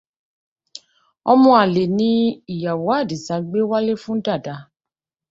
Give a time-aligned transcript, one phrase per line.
[1.31, 2.09] Ọmọ àlè ni
[2.53, 4.55] ìyàwó Àdìsá gbé wálé fún Dàda.